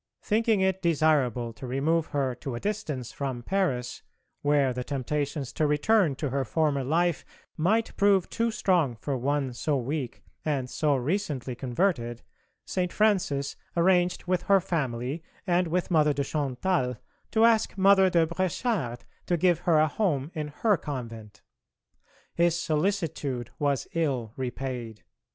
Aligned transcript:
Thinking 0.23 0.61
it 0.61 0.81
desirable 0.81 1.53
to 1.53 1.67
remove 1.67 2.07
her 2.07 2.33
to 2.33 2.55
a 2.55 2.59
distance 2.59 3.11
from 3.11 3.43
Paris, 3.43 4.01
where 4.41 4.73
the 4.73 4.83
temptations 4.83 5.53
to 5.53 5.67
return 5.67 6.15
to 6.15 6.31
her 6.31 6.43
former 6.43 6.83
life 6.83 7.23
might 7.55 7.95
prove 7.97 8.27
too 8.27 8.49
strong 8.49 8.95
for 8.95 9.15
one 9.15 9.53
so 9.53 9.77
weak 9.77 10.23
and 10.43 10.67
so 10.71 10.95
recently 10.95 11.53
converted, 11.53 12.23
St. 12.65 12.91
Francis 12.91 13.55
arranged 13.77 14.23
with 14.23 14.41
her 14.41 14.59
family 14.59 15.21
and 15.45 15.67
with 15.67 15.91
Mother 15.91 16.13
de 16.13 16.23
Chantal 16.23 16.95
to 17.29 17.45
ask 17.45 17.77
Mother 17.77 18.09
de 18.09 18.25
Bréchard 18.25 19.01
to 19.27 19.37
give 19.37 19.59
her 19.59 19.77
a 19.77 19.87
home 19.87 20.31
in 20.33 20.47
her 20.47 20.77
convent. 20.77 21.43
His 22.33 22.57
solicitude 22.59 23.51
was 23.59 23.87
ill 23.93 24.33
repaid. 24.35 25.03